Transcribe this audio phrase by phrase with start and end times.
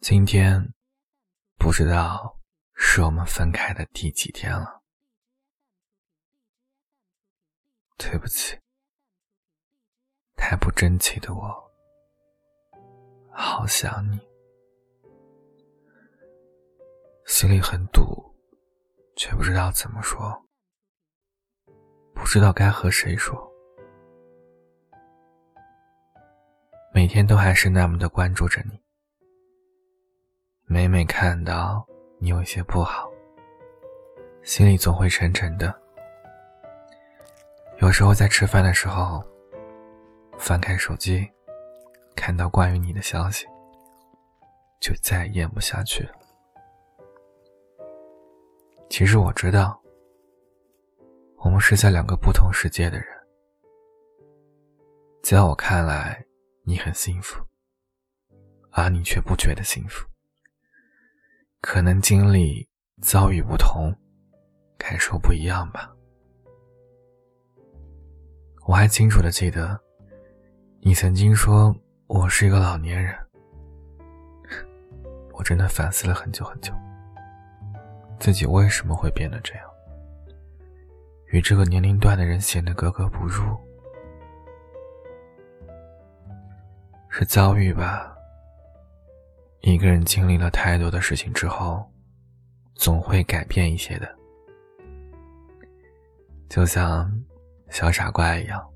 [0.00, 0.72] 今天
[1.58, 2.40] 不知道
[2.74, 4.82] 是我们分开的第几天了，
[7.98, 8.58] 对不起，
[10.36, 11.70] 太不争气的我，
[13.30, 14.18] 好想你，
[17.26, 18.34] 心里很堵，
[19.16, 20.46] 却不知道怎么说，
[22.14, 23.38] 不知道该和谁说，
[26.94, 28.82] 每天都还是那么的关注着你。
[30.80, 31.86] 每每看到
[32.18, 33.06] 你有一些不好，
[34.42, 35.78] 心里总会沉沉的。
[37.80, 39.22] 有时候在吃饭的时候，
[40.38, 41.30] 翻开手机，
[42.16, 43.44] 看到关于你的消息，
[44.80, 46.12] 就再也咽不下去了。
[48.88, 49.78] 其实我知道，
[51.40, 53.06] 我们是在两个不同世界的人，
[55.22, 56.24] 在我看来，
[56.62, 57.44] 你很幸福，
[58.70, 60.09] 而你却不觉得幸福。
[61.60, 62.66] 可能经历
[63.02, 63.94] 遭遇不同，
[64.78, 65.94] 感受不一样吧。
[68.66, 69.78] 我还清楚的记得，
[70.80, 71.74] 你曾经说
[72.06, 73.14] 我是一个老年人。
[75.32, 76.72] 我真的反思了很久很久，
[78.18, 79.64] 自己为什么会变得这样，
[81.26, 83.56] 与这个年龄段的人显得格格不入，
[87.10, 88.16] 是遭遇吧。
[89.62, 91.84] 一个人经历了太多的事情之后，
[92.74, 94.18] 总会改变一些的，
[96.48, 97.10] 就像
[97.68, 98.66] 小傻瓜一样，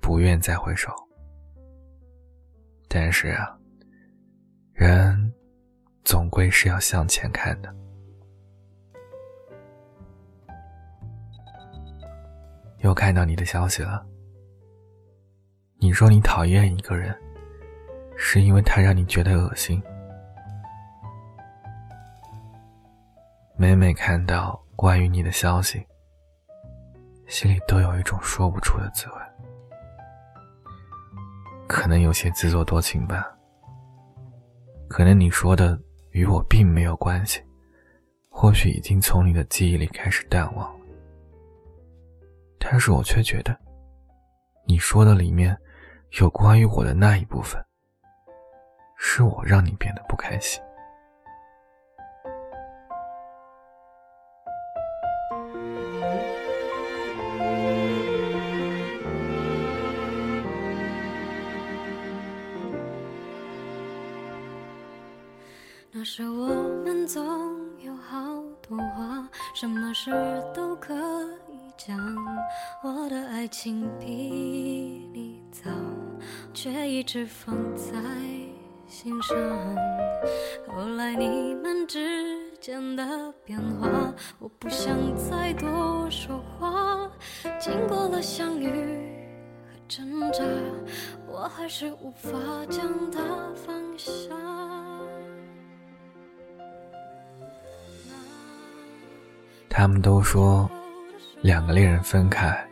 [0.00, 0.90] 不愿再回首。
[2.88, 3.58] 但是啊，
[4.72, 5.32] 人
[6.02, 7.74] 总归是要向前看的。
[12.78, 14.04] 又看到你的消息了，
[15.78, 17.14] 你说你讨厌一个人。
[18.16, 19.82] 是因为他让你觉得恶心。
[23.56, 25.86] 每每看到关于你的消息，
[27.26, 29.14] 心里都有一种说不出的滋味。
[31.66, 33.26] 可能有些自作多情吧。
[34.88, 37.42] 可能你说的与我并没有关系，
[38.28, 40.84] 或许已经从你的记忆里开始淡忘了。
[42.58, 43.58] 但是我却觉得，
[44.66, 45.56] 你说的里面
[46.20, 47.64] 有关于我的那一部分。
[49.06, 50.60] 是我让你变得不开心。
[65.92, 66.48] 那时我
[66.82, 67.22] 们总
[67.78, 68.18] 有好
[68.66, 70.10] 多话，什么事
[70.52, 70.92] 都可
[71.48, 71.96] 以讲。
[72.82, 75.70] 我的爱情比你早，
[76.52, 77.92] 却一直放在。
[78.86, 79.36] 心上。
[80.68, 83.88] 后来你们之间的变化，
[84.38, 87.10] 我不想再多说话。
[87.60, 90.42] 经过了相遇和挣扎，
[91.26, 92.30] 我还是无法
[92.68, 93.20] 将它
[93.54, 94.34] 放下。
[99.68, 100.70] 他们都说，
[101.42, 102.64] 两个恋人分开，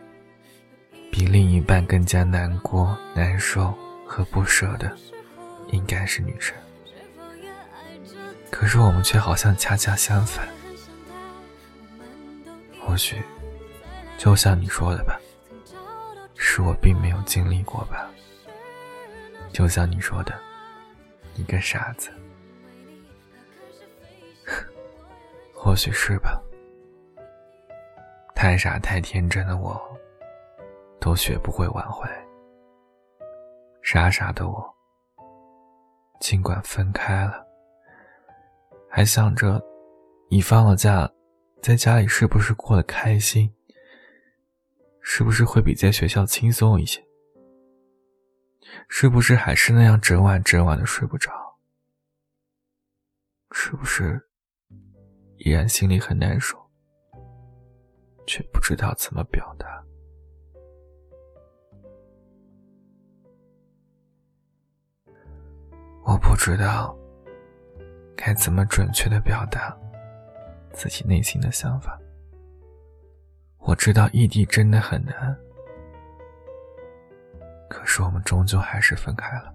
[1.10, 3.74] 比另一半更加难过、难受
[4.06, 4.90] 和不舍的。
[5.72, 6.54] 应该是女生，
[8.50, 10.46] 可是我们却好像恰恰相反。
[12.80, 13.20] 或许，
[14.18, 15.18] 就像你说的吧，
[16.36, 18.08] 是我并没有经历过吧。
[19.52, 20.38] 就像你说的，
[21.34, 22.10] 一个傻子。
[25.52, 26.40] 或许是吧。
[28.34, 29.80] 太傻太天真的我，
[31.00, 32.06] 都学不会挽回。
[33.82, 34.74] 傻傻的我。
[36.22, 37.44] 尽管分开了，
[38.88, 39.60] 还想着，
[40.30, 41.10] 你放了假，
[41.60, 43.52] 在家里是不是过得开心？
[45.00, 47.04] 是不是会比在学校轻松一些？
[48.88, 51.32] 是不是还是那样整晚整晚的睡不着？
[53.50, 54.22] 是不是
[55.38, 56.56] 依然心里很难受，
[58.28, 59.84] 却不知道怎么表达？
[66.32, 66.96] 不知道
[68.16, 69.76] 该怎么准确的表达
[70.72, 72.00] 自己内心的想法。
[73.58, 75.38] 我知道异地真的很难，
[77.68, 79.54] 可是我们终究还是分开了。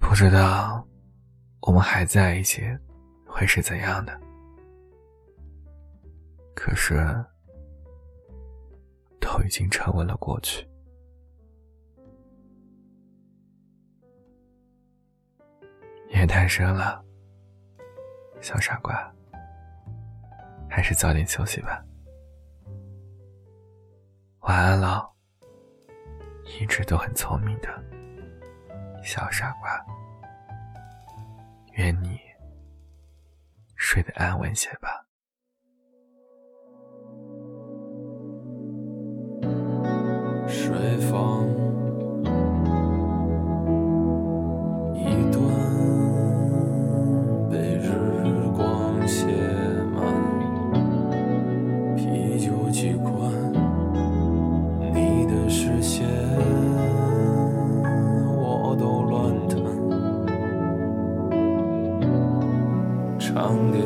[0.00, 0.82] 不知道
[1.60, 2.62] 我们还在一起
[3.26, 4.18] 会是怎样的，
[6.54, 6.96] 可是
[9.20, 10.66] 都已经成为了过去。
[16.18, 17.00] 夜太深了，
[18.40, 19.08] 小傻瓜，
[20.68, 21.80] 还是早点休息吧。
[24.40, 25.08] 晚安了，
[26.60, 27.68] 一直都很聪明的
[29.00, 29.80] 小傻瓜。
[31.74, 32.18] 愿你
[33.76, 35.04] 睡得安稳些吧。
[63.18, 63.80] 长蝶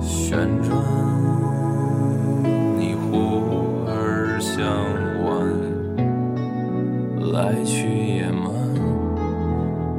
[0.00, 0.76] 旋转，
[2.76, 4.64] 你忽而向
[5.24, 5.32] 晚，
[7.32, 8.50] 来去也慢，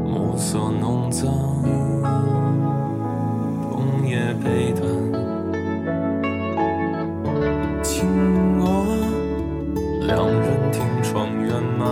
[0.03, 1.31] 暮色浓脏，
[3.71, 4.83] 冬夜悲叹。
[7.83, 8.07] 轻
[8.59, 8.63] 我
[10.07, 11.85] 两人听窗圆满，